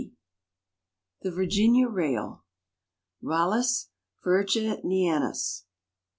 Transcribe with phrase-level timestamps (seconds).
[1.21, 2.43] _THE VIRGINIA RAIL.
[3.23, 3.89] (_Rallus
[4.25, 5.65] virginianus.